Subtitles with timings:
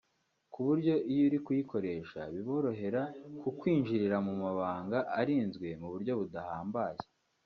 [0.51, 3.01] ku buryo iyo uri kuyikoresha biborohera
[3.41, 7.01] kukwinjirira mu mabanga arinzwe mu buryo budahambaye